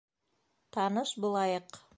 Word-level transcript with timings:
Таныш 0.77 1.15
булайыҡ! 1.27 1.83